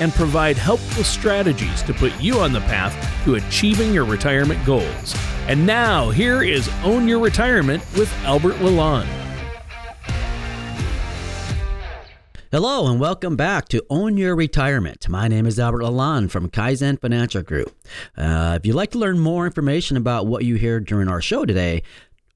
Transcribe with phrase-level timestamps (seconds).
[0.00, 5.14] and provide helpful strategies to put you on the path to achieving your retirement goals.
[5.46, 9.08] And now, here is Own Your Retirement with Albert Lalonde.
[12.50, 15.06] Hello and welcome back to Own Your Retirement.
[15.10, 17.76] My name is Albert Lalonde from Kaizen Financial Group.
[18.16, 21.44] Uh, if you'd like to learn more information about what you hear during our show
[21.44, 21.82] today,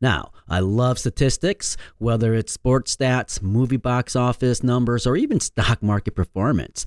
[0.00, 5.82] Now, I love statistics, whether it's sports stats, movie box office numbers, or even stock
[5.82, 6.86] market performance.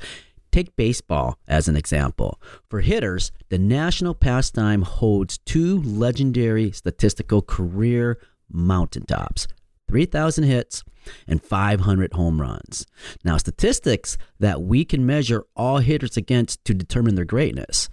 [0.52, 2.42] Take baseball as an example.
[2.70, 8.18] For hitters, the national pastime holds two legendary statistical career
[8.50, 9.48] mountaintops
[9.92, 10.86] 3,000 hits
[11.28, 12.88] and 500 home runs.
[13.26, 17.90] Now, statistics that we can measure all hitters against to determine their greatness.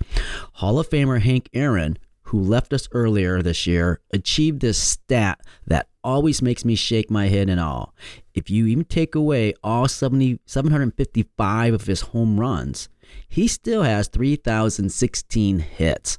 [0.54, 5.88] Hall of Famer Hank Aaron, who left us earlier this year, achieved this stat that
[6.04, 7.86] always makes me shake my head in awe.
[8.32, 12.88] If you even take away all 70, 755 of his home runs,
[13.28, 16.18] he still has 3,016 hits.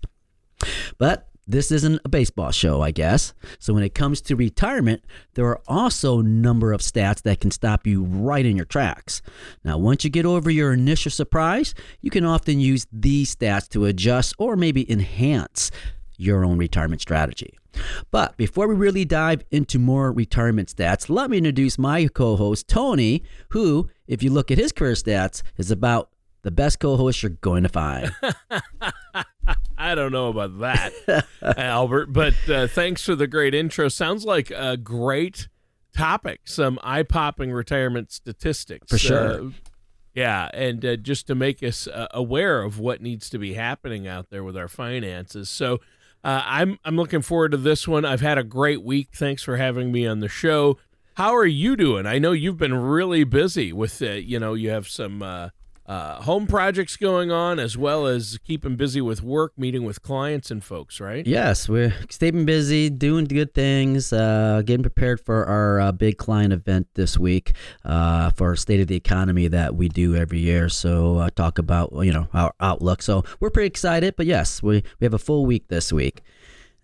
[0.98, 3.34] But this isn't a baseball show, I guess.
[3.58, 7.50] So when it comes to retirement, there are also a number of stats that can
[7.50, 9.24] stop you right in your tracks.
[9.66, 13.86] Now, once you get over your initial surprise, you can often use these stats to
[13.86, 15.72] adjust or maybe enhance
[16.18, 17.58] your own retirement strategy.
[18.12, 22.68] But before we really dive into more retirement stats, let me introduce my co host,
[22.68, 26.12] Tony, who, if you look at his career stats, is about
[26.44, 28.12] the best co host you're going to find.
[29.78, 31.26] I don't know about that,
[31.58, 33.88] Albert, but uh, thanks for the great intro.
[33.88, 35.48] Sounds like a great
[35.96, 38.88] topic, some eye popping retirement statistics.
[38.90, 39.42] For sure.
[39.42, 39.50] Uh,
[40.14, 44.08] yeah, and uh, just to make us uh, aware of what needs to be happening
[44.08, 45.50] out there with our finances.
[45.50, 45.76] So
[46.24, 48.06] uh, I'm I'm looking forward to this one.
[48.06, 49.10] I've had a great week.
[49.14, 50.78] Thanks for having me on the show.
[51.14, 52.06] How are you doing?
[52.06, 55.52] I know you've been really busy with uh, you know you have some
[55.90, 60.52] uh, home projects going on as well as keeping busy with work, meeting with clients
[60.52, 61.26] and folks, right?
[61.26, 66.54] Yes, we're staying busy, doing good things, uh, getting prepared for our uh, big client
[66.54, 70.70] event this week uh, for State of the Economy that we do every year.
[70.70, 73.02] So uh, talk about you know our outlook.
[73.02, 74.16] So we're pretty excited.
[74.16, 76.22] But yes, we we have a full week this week.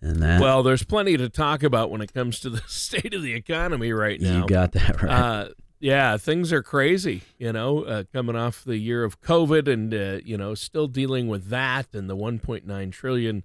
[0.02, 3.22] And that, Well, there's plenty to talk about when it comes to the state of
[3.22, 4.40] the economy right now.
[4.40, 5.12] you got that right.
[5.12, 5.48] Uh,
[5.86, 10.18] yeah, things are crazy, you know, uh, coming off the year of COVID and, uh,
[10.24, 13.44] you know, still dealing with that and the 1.9 trillion,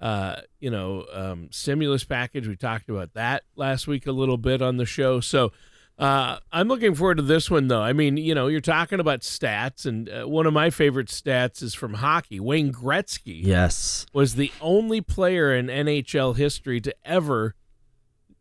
[0.00, 2.48] uh, you know, um, stimulus package.
[2.48, 5.20] We talked about that last week a little bit on the show.
[5.20, 5.52] So
[6.00, 7.82] uh, I'm looking forward to this one, though.
[7.82, 11.62] I mean, you know, you're talking about stats, and uh, one of my favorite stats
[11.62, 12.40] is from hockey.
[12.40, 14.04] Wayne Gretzky yes.
[14.12, 17.54] was the only player in NHL history to ever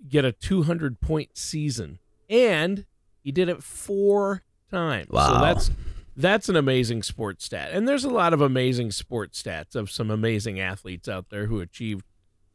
[0.10, 2.00] get a 200 point season.
[2.28, 2.86] And
[3.28, 5.10] he did it four times.
[5.10, 5.34] Wow.
[5.34, 5.72] So that's
[6.16, 7.72] that's an amazing sports stat.
[7.74, 11.60] And there's a lot of amazing sports stats of some amazing athletes out there who
[11.60, 12.06] achieved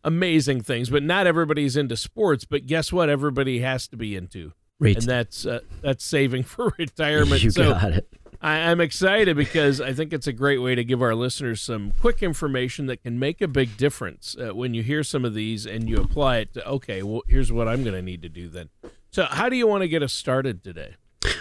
[0.02, 4.52] amazing things, but not everybody's into sports, but guess what everybody has to be into?
[4.80, 7.42] Ret- And that's uh, that's saving for retirement.
[7.42, 8.08] you so got it.
[8.40, 11.92] I, I'm excited because I think it's a great way to give our listeners some
[12.00, 15.66] quick information that can make a big difference uh, when you hear some of these
[15.66, 18.48] and you apply it to, okay, well, here's what I'm going to need to do
[18.48, 18.70] then.
[19.12, 20.94] So, how do you want to get us started today?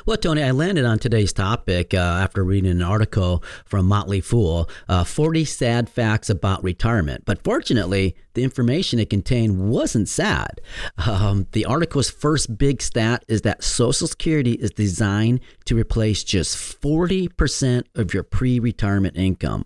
[0.05, 4.69] Well, Tony, I landed on today's topic uh, after reading an article from Motley Fool
[4.89, 7.23] uh, 40 sad facts about retirement.
[7.25, 10.59] But fortunately, the information it contained wasn't sad.
[11.07, 16.57] Um, the article's first big stat is that Social Security is designed to replace just
[16.57, 19.65] 40% of your pre retirement income.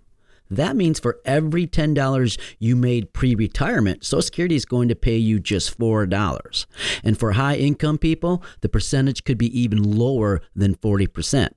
[0.50, 5.16] That means for every $10 you made pre retirement, Social Security is going to pay
[5.16, 6.66] you just $4.
[7.02, 11.48] And for high income people, the percentage could be even lower than 40%.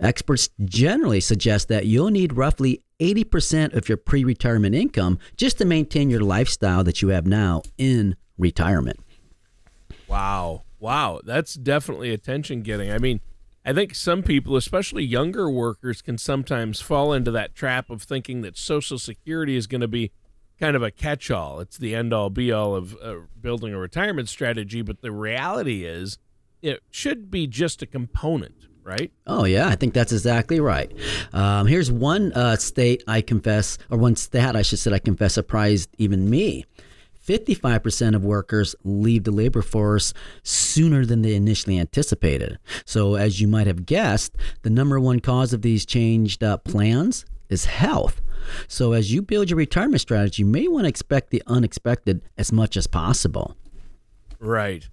[0.00, 5.64] Experts generally suggest that you'll need roughly 80% of your pre retirement income just to
[5.64, 9.00] maintain your lifestyle that you have now in retirement.
[10.08, 10.62] Wow.
[10.78, 11.20] Wow.
[11.24, 12.92] That's definitely attention getting.
[12.92, 13.20] I mean,
[13.64, 18.42] I think some people, especially younger workers, can sometimes fall into that trap of thinking
[18.42, 20.12] that Social Security is going to be
[20.60, 21.60] kind of a catch-all.
[21.60, 24.82] It's the end-all, be-all of uh, building a retirement strategy.
[24.82, 26.18] But the reality is,
[26.62, 29.12] it should be just a component, right?
[29.26, 30.92] Oh yeah, I think that's exactly right.
[31.32, 35.34] Um, here's one uh, state I confess, or one stat I should say I confess
[35.34, 36.64] surprised even me.
[37.26, 40.12] 55% of workers leave the labor force
[40.42, 42.58] sooner than they initially anticipated.
[42.84, 47.24] So, as you might have guessed, the number one cause of these changed uh, plans
[47.48, 48.20] is health.
[48.68, 52.52] So, as you build your retirement strategy, you may want to expect the unexpected as
[52.52, 53.56] much as possible.
[54.38, 54.88] Right.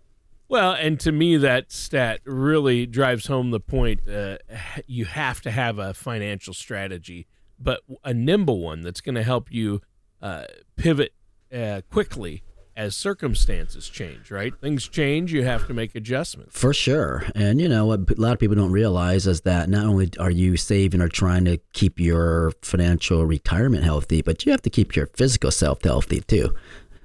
[0.47, 4.07] Well, and to me, that stat really drives home the point.
[4.07, 4.37] Uh,
[4.85, 9.51] you have to have a financial strategy, but a nimble one that's going to help
[9.51, 9.81] you
[10.21, 10.43] uh,
[10.75, 11.13] pivot
[11.53, 12.43] uh, quickly
[12.75, 14.53] as circumstances change, right?
[14.61, 16.57] Things change, you have to make adjustments.
[16.57, 17.25] For sure.
[17.35, 20.31] And you know, what a lot of people don't realize is that not only are
[20.31, 24.95] you saving or trying to keep your financial retirement healthy, but you have to keep
[24.95, 26.55] your physical self healthy too.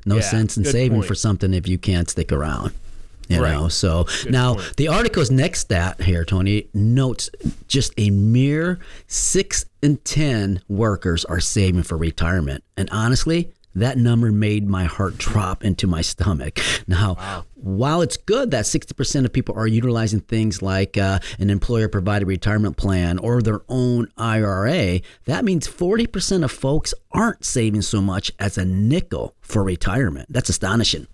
[0.07, 1.09] No Yeah, sense in saving point.
[1.09, 2.73] for something if you can't stick around.
[3.29, 3.55] You Right.
[3.55, 4.77] know, so Good now point.
[4.77, 7.29] the article's next stat here, Tony, notes
[7.67, 8.79] just a mere
[9.09, 12.63] six in 10 workers are saving for retirement.
[12.77, 16.59] And honestly, that number made my heart drop into my stomach.
[16.87, 21.89] Now, while it's good that 60% of people are utilizing things like uh, an employer
[21.89, 28.01] provided retirement plan or their own IRA, that means 40% of folks aren't saving so
[28.01, 30.29] much as a nickel for retirement.
[30.31, 31.07] That's astonishing.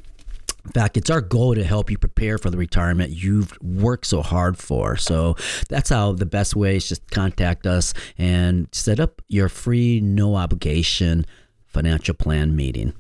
[0.65, 4.22] In fact, it's our goal to help you prepare for the retirement you've worked so
[4.22, 4.96] hard for.
[4.96, 5.36] So
[5.70, 10.36] that's how the best way is just contact us and set up your free, no
[10.36, 11.25] obligation
[11.68, 12.94] financial plan meeting.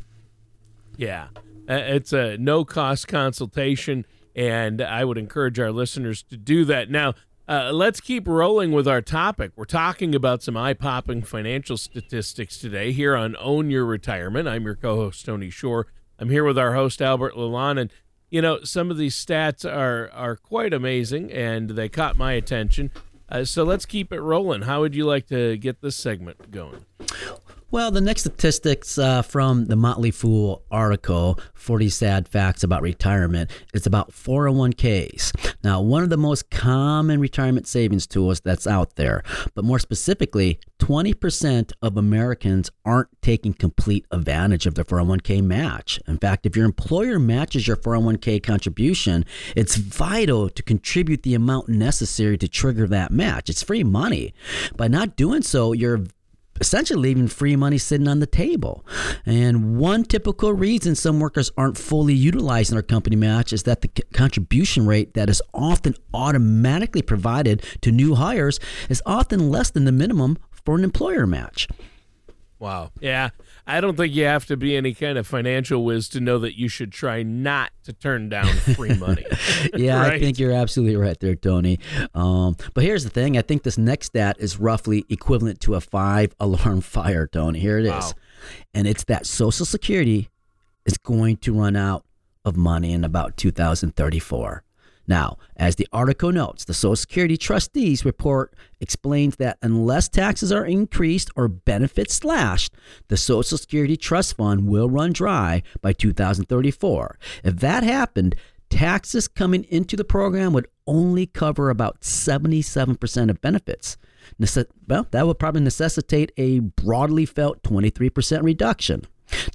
[0.97, 1.27] Yeah,
[1.69, 6.89] Uh, it's a no cost consultation, and I would encourage our listeners to do that.
[6.89, 7.13] Now,
[7.47, 9.51] uh, let's keep rolling with our topic.
[9.55, 14.47] We're talking about some eye popping financial statistics today here on Own Your Retirement.
[14.47, 15.87] I'm your co host, Tony Shore.
[16.21, 17.81] I'm here with our host, Albert Lalonde.
[17.81, 17.93] And,
[18.29, 22.91] you know, some of these stats are, are quite amazing, and they caught my attention.
[23.27, 24.61] Uh, so let's keep it rolling.
[24.61, 26.85] How would you like to get this segment going?
[27.71, 33.49] Well, the next statistics uh, from the Motley Fool article, 40 Sad Facts About Retirement,
[33.73, 35.55] is about 401ks.
[35.63, 39.23] Now, one of the most common retirement savings tools that's out there,
[39.55, 45.97] but more specifically, 20% of Americans aren't taking complete advantage of the 401k match.
[46.09, 49.23] In fact, if your employer matches your 401k contribution,
[49.55, 53.49] it's vital to contribute the amount necessary to trigger that match.
[53.49, 54.33] It's free money.
[54.75, 56.03] By not doing so, you're
[56.61, 58.85] essentially leaving free money sitting on the table.
[59.25, 63.89] And one typical reason some workers aren't fully utilizing their company match is that the
[64.13, 69.91] contribution rate that is often automatically provided to new hires is often less than the
[69.91, 71.67] minimum for an employer match.
[72.61, 72.91] Wow.
[73.01, 73.29] Yeah.
[73.65, 76.59] I don't think you have to be any kind of financial whiz to know that
[76.59, 79.25] you should try not to turn down free money.
[79.75, 80.13] yeah, right?
[80.13, 81.79] I think you're absolutely right there, Tony.
[82.13, 85.81] Um, but here's the thing I think this next stat is roughly equivalent to a
[85.81, 87.59] five alarm fire, Tony.
[87.59, 87.91] Here it is.
[87.91, 88.11] Wow.
[88.75, 90.29] And it's that Social Security
[90.85, 92.05] is going to run out
[92.45, 94.63] of money in about 2034.
[95.07, 100.65] Now, as the article notes, the Social Security Trustees report explains that unless taxes are
[100.65, 102.73] increased or benefits slashed,
[103.07, 107.17] the Social Security Trust Fund will run dry by 2034.
[107.43, 108.35] If that happened,
[108.69, 113.97] taxes coming into the program would only cover about 77% of benefits.
[114.87, 119.05] Well, that would probably necessitate a broadly felt 23% reduction.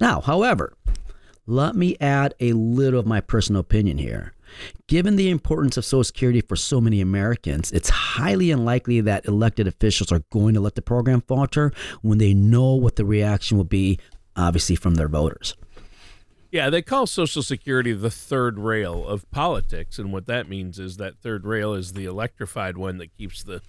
[0.01, 0.77] Now, however,
[1.47, 4.33] let me add a little of my personal opinion here.
[4.89, 9.67] Given the importance of Social Security for so many Americans, it's highly unlikely that elected
[9.67, 11.73] officials are going to let the program falter
[12.03, 13.99] when they know what the reaction will be,
[14.37, 15.55] obviously, from their voters.
[16.51, 19.99] Yeah, they call Social Security the third rail of politics.
[19.99, 23.61] And what that means is that third rail is the electrified one that keeps the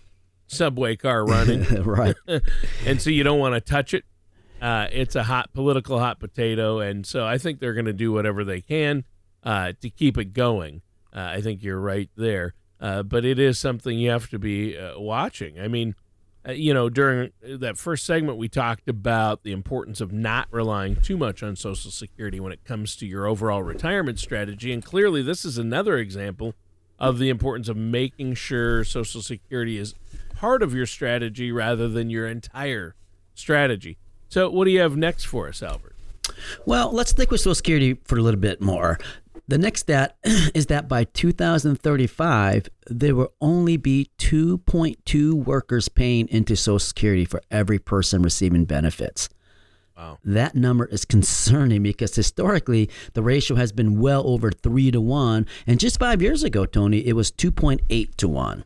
[0.46, 1.64] subway car running.
[1.84, 2.16] right.
[2.86, 4.06] and so you don't want to touch it.
[4.62, 6.80] Uh, it's a hot political hot potato.
[6.80, 9.04] And so I think they're going to do whatever they can
[9.44, 10.82] uh, to keep it going.
[11.14, 12.54] Uh, I think you're right there.
[12.80, 15.60] Uh, but it is something you have to be uh, watching.
[15.60, 15.96] I mean,
[16.48, 20.96] uh, you know, during that first segment, we talked about the importance of not relying
[20.96, 24.72] too much on Social Security when it comes to your overall retirement strategy.
[24.72, 26.54] And clearly, this is another example
[27.00, 29.96] of the importance of making sure Social Security is
[30.36, 32.96] part of your strategy rather than your entire
[33.34, 33.98] strategy.
[34.30, 35.96] So, what do you have next for us, Albert?
[36.66, 39.00] Well, let's stick with Social Security for a little bit more.
[39.48, 40.18] The next stat
[40.54, 47.42] is that by 2035, there will only be 2.2 workers paying into Social Security for
[47.50, 49.30] every person receiving benefits.
[49.96, 50.20] Wow.
[50.24, 55.48] That number is concerning because historically the ratio has been well over three to one.
[55.66, 58.64] And just five years ago, Tony, it was 2.8 to one.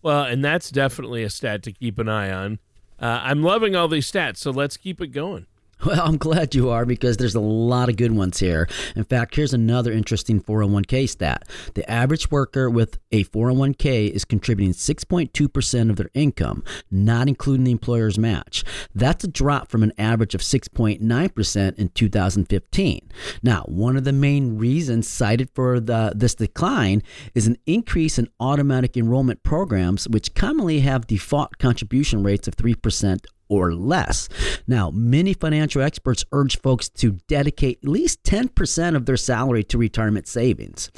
[0.00, 2.60] Well, and that's definitely a stat to keep an eye on.
[3.00, 5.46] Uh, I'm loving all these stats, so let's keep it going.
[5.84, 8.66] Well, I'm glad you are because there's a lot of good ones here.
[8.96, 11.46] In fact, here's another interesting 401k stat.
[11.74, 17.70] The average worker with a 401k is contributing 6.2% of their income, not including the
[17.70, 18.64] employer's match.
[18.94, 23.08] That's a drop from an average of 6.9% in 2015.
[23.42, 27.02] Now, one of the main reasons cited for the, this decline
[27.34, 33.26] is an increase in automatic enrollment programs, which commonly have default contribution rates of 3%
[33.48, 34.28] or less.
[34.66, 39.78] Now, many financial experts urge folks to dedicate at least 10% of their salary to
[39.78, 40.90] retirement savings.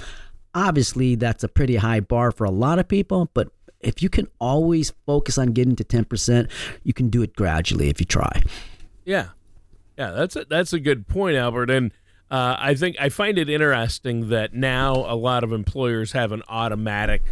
[0.54, 3.48] Obviously, that's a pretty high bar for a lot of people, but
[3.80, 6.50] if you can always focus on getting to 10%,
[6.82, 8.42] you can do it gradually if you try.
[9.04, 9.28] Yeah.
[9.98, 11.70] Yeah, that's a, that's a good point, Albert.
[11.70, 11.92] And
[12.30, 16.42] uh, I think I find it interesting that now a lot of employers have an
[16.48, 17.22] automatic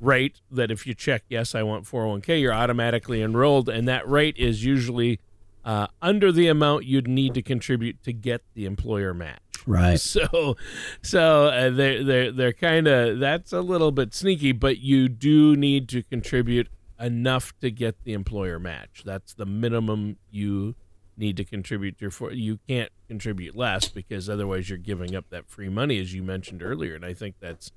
[0.00, 3.68] rate that if you check yes i want 401k you're automatically enrolled.
[3.68, 5.20] And that rate is usually
[5.64, 9.40] uh, under the amount you'd need to contribute to get the employer match.
[9.66, 10.00] Right.
[10.00, 10.56] So
[11.02, 15.56] so uh, they're they're, they're kind of that's a little bit sneaky but you do
[15.56, 19.02] need to contribute enough to get the employer match.
[19.04, 20.74] That's the minimum you
[21.18, 25.48] need to contribute your for you can't contribute less because otherwise you're giving up that
[25.48, 26.94] free money as you mentioned earlier.
[26.94, 27.72] And i think that's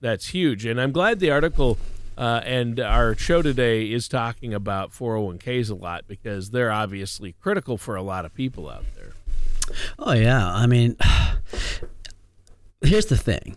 [0.00, 0.64] that's huge.
[0.64, 1.78] And I'm glad the article
[2.18, 7.76] uh, and our show today is talking about 401ks a lot because they're obviously critical
[7.76, 9.12] for a lot of people out there.
[9.98, 10.46] Oh, yeah.
[10.46, 10.96] I mean,
[12.80, 13.56] here's the thing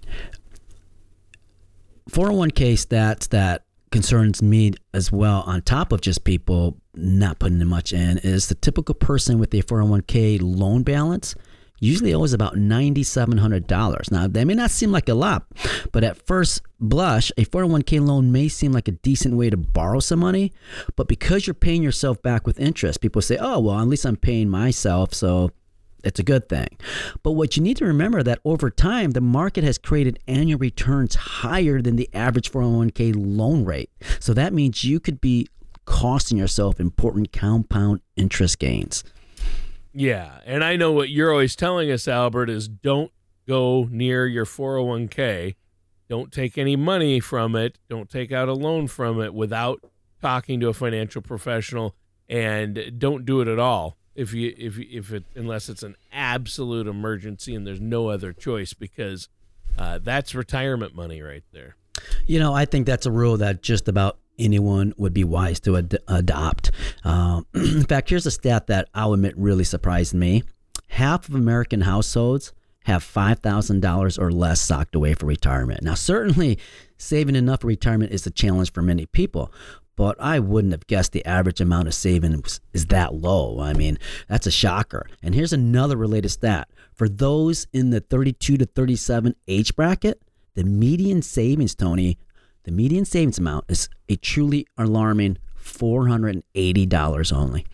[2.09, 7.93] 401k stats that concerns me as well on top of just people not putting much
[7.93, 11.35] in is the typical person with a 401k loan balance
[11.79, 14.11] usually owes about $9,700.
[14.11, 15.45] Now, that may not seem like a lot,
[15.91, 19.99] but at first blush, a 401k loan may seem like a decent way to borrow
[19.99, 20.51] some money.
[20.95, 24.15] But because you're paying yourself back with interest, people say, oh, well, at least I'm
[24.15, 25.13] paying myself.
[25.13, 25.51] So
[26.03, 26.77] it's a good thing.
[27.23, 31.15] But what you need to remember that over time, the market has created annual returns
[31.15, 33.89] higher than the average 401k loan rate.
[34.19, 35.47] So that means you could be
[35.85, 39.03] costing yourself important compound interest gains.
[39.93, 43.11] Yeah, and I know what you're always telling us, Albert, is don't
[43.47, 45.55] go near your 401k.
[46.07, 47.77] Don't take any money from it.
[47.89, 49.83] Don't take out a loan from it without
[50.21, 51.95] talking to a financial professional,
[52.27, 56.87] and don't do it at all if you if if it unless it's an absolute
[56.87, 59.29] emergency and there's no other choice because
[59.77, 61.75] uh, that's retirement money right there.
[62.27, 65.77] You know, I think that's a rule that just about anyone would be wise to
[65.77, 66.71] ad- adopt.
[67.03, 70.43] Um, in fact, here's a stat that I'll admit really surprised me.
[70.87, 72.53] Half of American households
[72.85, 75.83] have $5,000 or less socked away for retirement.
[75.83, 76.57] Now, certainly
[76.97, 79.51] saving enough for retirement is a challenge for many people,
[79.95, 83.59] but I wouldn't have guessed the average amount of savings is that low.
[83.59, 85.07] I mean, that's a shocker.
[85.21, 86.69] And here's another related stat.
[86.93, 90.21] For those in the 32 to 37 age bracket,
[90.55, 92.17] the median savings, Tony,
[92.63, 97.65] the median savings amount is a truly alarming $480 only.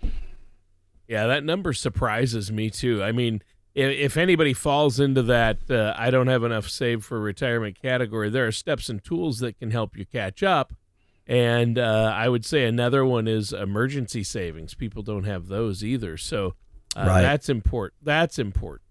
[1.07, 3.03] Yeah, that number surprises me too.
[3.03, 3.41] I mean,
[3.75, 8.47] if, anybody falls into that, uh, I don't have enough saved for retirement category, there
[8.47, 10.73] are steps and tools that can help you catch up.
[11.27, 14.75] And uh, I would say another one is emergency savings.
[14.75, 16.17] People don't have those either.
[16.17, 16.55] So
[16.95, 17.21] uh, right.
[17.21, 17.99] that's important.
[18.03, 18.83] That's important.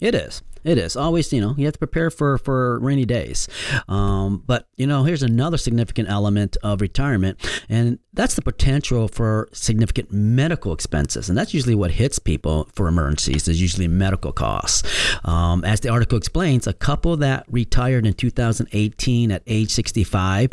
[0.00, 0.42] It is.
[0.64, 3.48] It is always, you know, you have to prepare for for rainy days.
[3.88, 7.38] Um, but you know, here's another significant element of retirement,
[7.68, 12.88] and that's the potential for significant medical expenses, and that's usually what hits people for
[12.88, 13.48] emergencies.
[13.48, 14.82] Is usually medical costs.
[15.24, 20.52] Um, as the article explains, a couple that retired in 2018 at age 65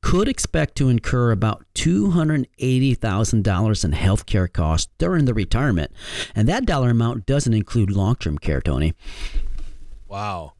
[0.00, 5.90] could expect to incur about $280,000 in healthcare costs during the retirement.
[6.34, 8.94] And that dollar amount doesn't include long term care, Tony.
[10.08, 10.54] Wow.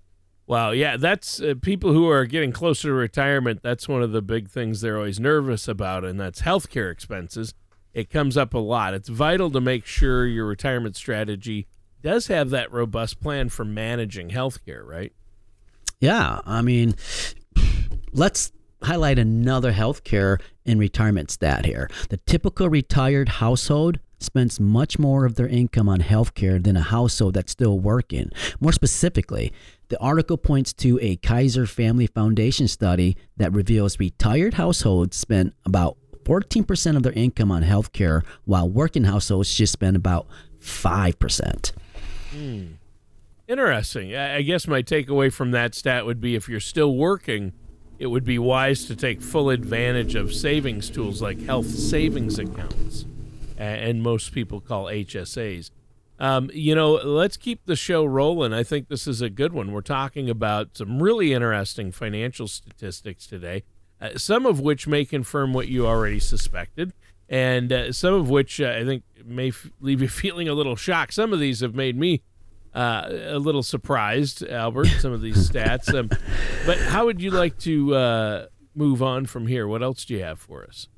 [0.46, 0.70] Wow.
[0.70, 3.60] Yeah, that's uh, people who are getting closer to retirement.
[3.62, 7.54] That's one of the big things they're always nervous about, and that's healthcare expenses.
[7.94, 8.94] It comes up a lot.
[8.94, 11.66] It's vital to make sure your retirement strategy
[12.02, 15.12] does have that robust plan for managing healthcare, right?
[16.00, 16.40] Yeah.
[16.46, 16.94] I mean,
[18.12, 21.90] let's highlight another healthcare and retirement stat here.
[22.10, 27.34] The typical retired household spends much more of their income on healthcare than a household
[27.34, 28.30] that's still working.
[28.60, 29.52] More specifically,
[29.88, 35.96] the article points to a Kaiser Family Foundation study that reveals retired households spend about
[36.24, 40.26] 14% of their income on healthcare, while working households just spend about
[40.60, 41.72] 5%.
[42.30, 42.66] Hmm.
[43.46, 44.14] Interesting.
[44.14, 47.54] I guess my takeaway from that stat would be if you're still working,
[47.98, 53.06] it would be wise to take full advantage of savings tools like health savings accounts
[53.58, 55.70] and most people call HSAs.
[56.20, 58.52] Um, you know, let's keep the show rolling.
[58.52, 59.72] I think this is a good one.
[59.72, 63.62] We're talking about some really interesting financial statistics today,
[64.00, 66.92] uh, some of which may confirm what you already suspected,
[67.28, 70.76] and uh, some of which uh, I think may f- leave you feeling a little
[70.76, 71.14] shocked.
[71.14, 72.22] Some of these have made me
[72.74, 75.92] uh, a little surprised, Albert, some of these stats.
[75.94, 76.10] Um,
[76.66, 79.68] but how would you like to uh, move on from here?
[79.68, 80.88] What else do you have for us?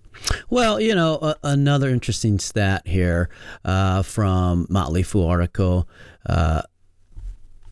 [0.49, 3.31] Well, you know, uh, another interesting stat here
[3.64, 5.88] uh, from Motley Fool article.
[6.27, 6.62] Uh,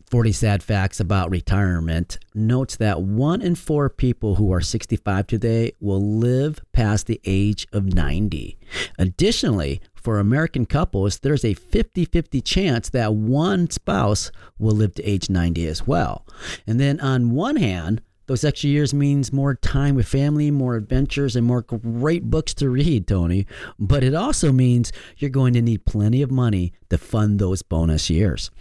[0.09, 5.73] 40 Sad Facts About Retirement notes that one in four people who are 65 today
[5.79, 8.57] will live past the age of 90.
[8.97, 15.03] Additionally, for American couples, there's a 50 50 chance that one spouse will live to
[15.03, 16.25] age 90 as well.
[16.65, 21.35] And then, on one hand, those extra years means more time with family, more adventures,
[21.35, 23.47] and more great books to read, Tony.
[23.79, 28.07] But it also means you're going to need plenty of money to fund those bonus
[28.07, 28.51] years.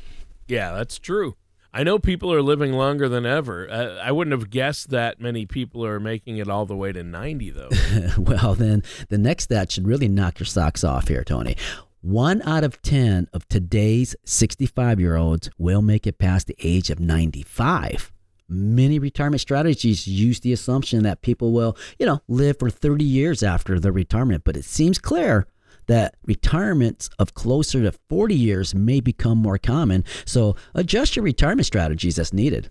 [0.47, 1.37] Yeah, that's true.
[1.71, 3.71] I know people are living longer than ever.
[3.71, 7.05] Uh, I wouldn't have guessed that many people are making it all the way to
[7.05, 7.69] 90, though.
[8.19, 11.59] well, then the next stat should really knock your socks off here, Tony.
[12.01, 16.89] One out of 10 of today's 65 year olds will make it past the age
[16.89, 18.13] of 95.
[18.49, 23.43] Many retirement strategies use the assumption that people will, you know, live for 30 years
[23.43, 25.47] after their retirement, but it seems clear
[25.87, 30.05] that retirements of closer to 40 years may become more common.
[30.25, 32.71] So adjust your retirement strategies as needed.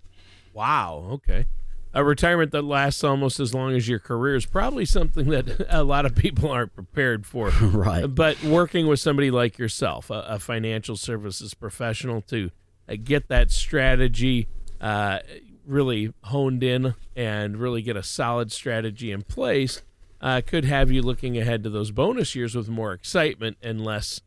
[0.54, 1.06] Wow.
[1.12, 1.46] Okay.
[1.94, 5.84] A retirement that lasts almost as long as your career is probably something that a
[5.84, 7.48] lot of people aren't prepared for.
[7.62, 8.04] right.
[8.04, 12.50] But working with somebody like yourself, a, a financial services professional, to
[12.88, 14.48] uh, get that strategy
[14.80, 15.20] uh,
[15.68, 19.82] really honed in and really get a solid strategy in place,
[20.20, 24.20] uh, could have you looking ahead to those bonus years with more excitement and less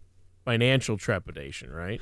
[0.46, 2.02] financial trepidation, right?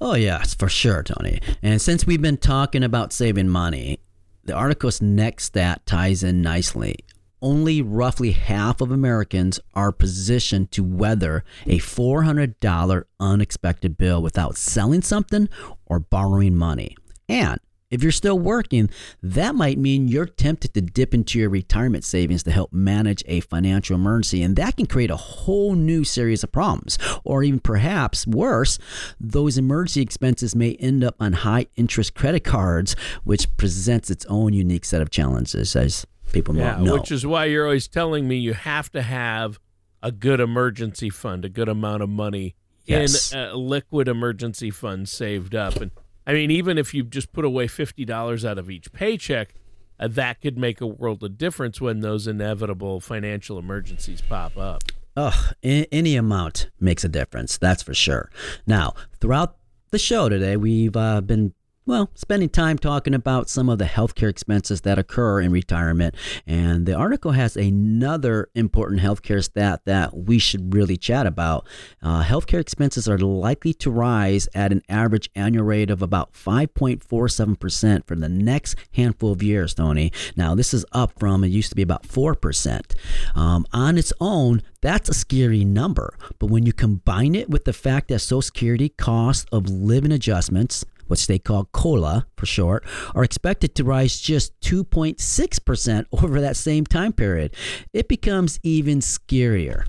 [0.00, 1.40] Oh, yes, for sure, Tony.
[1.62, 4.00] And since we've been talking about saving money,
[4.44, 6.96] the article's next stat ties in nicely.
[7.40, 15.02] Only roughly half of Americans are positioned to weather a $400 unexpected bill without selling
[15.02, 15.48] something
[15.86, 16.96] or borrowing money.
[17.28, 17.58] And
[17.92, 18.90] if you're still working,
[19.22, 23.40] that might mean you're tempted to dip into your retirement savings to help manage a
[23.40, 26.98] financial emergency, and that can create a whole new series of problems.
[27.22, 28.78] Or even perhaps worse,
[29.20, 34.54] those emergency expenses may end up on high interest credit cards, which presents its own
[34.54, 36.94] unique set of challenges, as people yeah, know.
[36.94, 39.60] Which is why you're always telling me you have to have
[40.02, 43.32] a good emergency fund, a good amount of money Yes.
[43.32, 45.76] in a liquid emergency fund saved up.
[45.76, 45.92] And
[46.26, 49.54] I mean, even if you just put away fifty dollars out of each paycheck,
[49.98, 54.82] uh, that could make a world of difference when those inevitable financial emergencies pop up.
[55.16, 58.30] Ugh, any amount makes a difference, that's for sure.
[58.66, 59.56] Now, throughout
[59.90, 61.52] the show today, we've uh, been
[61.84, 66.14] well, spending time talking about some of the healthcare expenses that occur in retirement.
[66.46, 71.66] And the article has another important healthcare stat that we should really chat about.
[72.00, 78.06] Uh, healthcare expenses are likely to rise at an average annual rate of about 5.47%
[78.06, 80.12] for the next handful of years, Tony.
[80.36, 82.94] Now, this is up from it used to be about 4%.
[83.34, 86.16] Um, on its own, that's a scary number.
[86.38, 90.84] But when you combine it with the fact that Social Security cost of living adjustments,
[91.12, 96.86] which they call COLA for short, are expected to rise just 2.6% over that same
[96.86, 97.54] time period.
[97.92, 99.84] It becomes even scarier.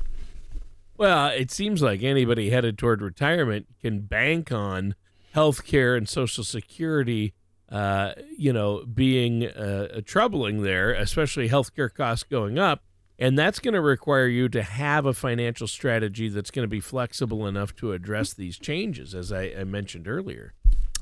[0.98, 4.96] Well, it seems like anybody headed toward retirement can bank on
[5.32, 7.34] health care and Social Security,
[7.70, 12.84] uh, you know, being uh, troubling there, especially healthcare costs going up.
[13.18, 16.82] And that's going to require you to have a financial strategy that's going to be
[16.82, 20.54] flexible enough to address these changes, as I, I mentioned earlier.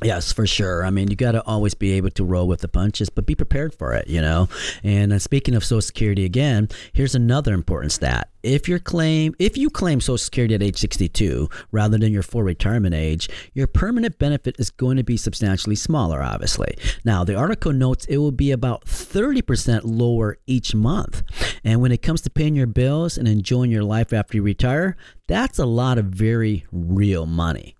[0.03, 0.83] Yes, for sure.
[0.83, 3.35] I mean, you got to always be able to roll with the punches, but be
[3.35, 4.49] prepared for it, you know.
[4.83, 8.29] And uh, speaking of Social Security again, here's another important stat.
[8.41, 12.41] If your claim, if you claim Social Security at age 62 rather than your full
[12.41, 16.75] retirement age, your permanent benefit is going to be substantially smaller, obviously.
[17.05, 21.21] Now, the article notes it will be about 30% lower each month.
[21.63, 24.97] And when it comes to paying your bills and enjoying your life after you retire,
[25.27, 27.75] that's a lot of very real money.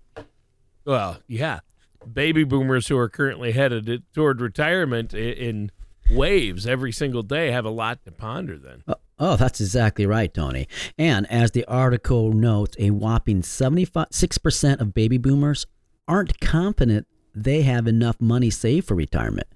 [0.85, 1.61] Well, yeah.
[2.11, 5.71] Baby boomers who are currently headed toward retirement in
[6.09, 8.83] waves every single day have a lot to ponder then.
[8.87, 10.67] Uh, oh, that's exactly right, Tony.
[10.97, 15.65] And as the article notes, a whopping 76% of baby boomers
[16.07, 19.47] aren't confident they have enough money saved for retirement.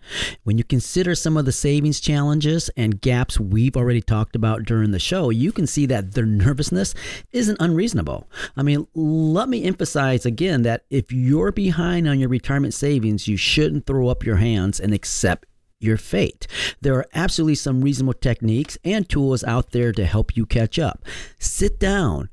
[0.43, 4.91] When you consider some of the savings challenges and gaps we've already talked about during
[4.91, 6.93] the show, you can see that their nervousness
[7.31, 8.27] isn't unreasonable.
[8.55, 13.37] I mean, let me emphasize again that if you're behind on your retirement savings, you
[13.37, 15.47] shouldn't throw up your hands and accept
[15.79, 16.47] your fate.
[16.81, 21.03] There are absolutely some reasonable techniques and tools out there to help you catch up.
[21.37, 22.29] Sit down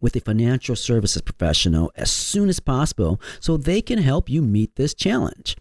[0.00, 4.76] with a financial services professional as soon as possible so they can help you meet
[4.76, 5.56] this challenge.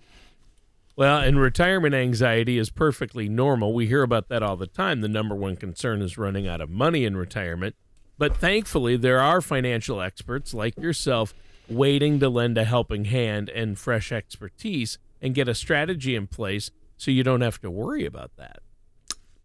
[0.97, 3.73] Well, and retirement anxiety is perfectly normal.
[3.73, 5.01] We hear about that all the time.
[5.01, 7.75] The number one concern is running out of money in retirement.
[8.17, 11.33] But thankfully, there are financial experts like yourself
[11.67, 16.71] waiting to lend a helping hand and fresh expertise and get a strategy in place
[16.95, 18.59] so you don't have to worry about that.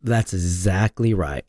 [0.03, 1.44] That's exactly right.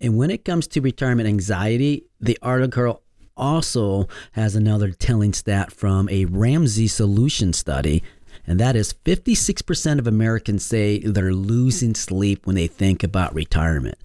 [0.00, 3.02] And when it comes to retirement anxiety, the article
[3.36, 8.02] also has another telling stat from a Ramsey Solution study,
[8.46, 13.98] and that is 56% of Americans say they're losing sleep when they think about retirement.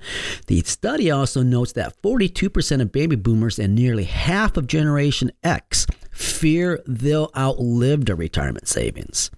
[0.48, 5.86] The study also notes that 42% of baby boomers and nearly half of Generation X
[6.12, 9.32] fear they'll outlive their retirement savings.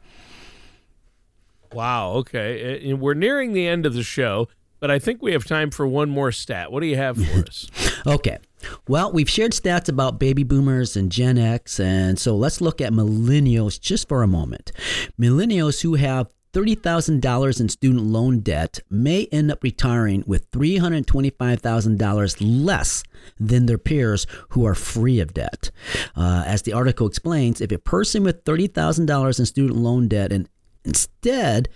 [1.73, 2.11] Wow.
[2.13, 2.91] Okay.
[2.91, 4.47] Uh, we're nearing the end of the show,
[4.83, 6.69] but I think we have time for one more stat.
[6.69, 7.69] What do you have for us?
[8.05, 8.39] okay.
[8.85, 12.91] Well, we've shared stats about baby boomers and Gen X, and so let's look at
[12.91, 14.73] millennials just for a moment.
[15.17, 23.05] Millennials who have $30,000 in student loan debt may end up retiring with $325,000 less
[23.39, 25.71] than their peers who are free of debt.
[26.13, 30.49] Uh, as the article explains, if a person with $30,000 in student loan debt and
[30.83, 31.69] instead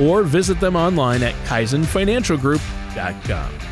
[0.00, 3.71] or visit them online at kaizenfinancialgroup.com.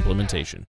[0.00, 0.66] implementation.